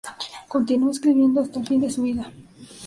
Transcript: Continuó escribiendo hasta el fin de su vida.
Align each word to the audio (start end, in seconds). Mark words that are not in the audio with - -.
Continuó 0.47 0.89
escribiendo 0.89 1.41
hasta 1.41 1.59
el 1.59 1.67
fin 1.67 1.79
de 1.81 1.91
su 1.91 2.01
vida. 2.01 2.31